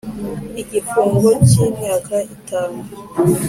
igifungo 0.61 1.29
cy 1.47 1.55
imyaka 1.67 2.15
itanu 2.35 2.79